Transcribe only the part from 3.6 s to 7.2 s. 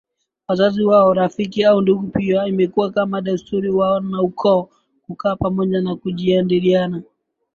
wanaukoo kukaa pamoja na kujadiliana